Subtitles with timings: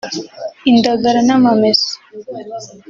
[0.71, 1.91] indagara n’amamesa